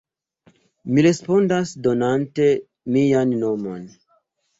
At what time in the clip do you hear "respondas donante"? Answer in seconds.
1.07-2.47